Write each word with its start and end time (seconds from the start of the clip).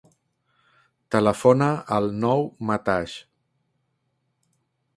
Telefona 1.15 1.67
al 1.97 2.09
Nouh 2.23 2.43
Mataix. 2.71 3.13